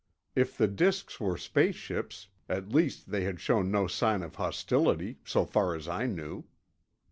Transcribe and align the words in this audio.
If 0.35 0.57
the 0.57 0.67
disks 0.67 1.19
were 1.19 1.37
space 1.37 1.75
ships, 1.75 2.29
at 2.49 2.69
least 2.73 3.11
they 3.11 3.23
had 3.25 3.39
shown 3.39 3.69
no 3.69 3.85
sign 3.85 4.23
of 4.23 4.33
hostility, 4.33 5.19
so 5.23 5.45
far 5.45 5.75
as 5.75 5.87
I 5.87 6.07
knew. 6.07 6.43